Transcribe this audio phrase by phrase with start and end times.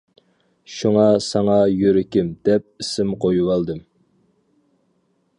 [0.75, 3.83] شۇڭا ساڭا «يۈرىكىم» دەپ ئىسىم قويۇۋالدىم.